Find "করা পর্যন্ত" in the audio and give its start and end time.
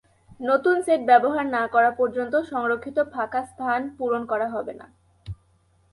1.67-2.33